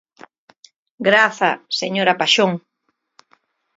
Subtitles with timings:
[1.07, 2.51] Graza, señora Paxón.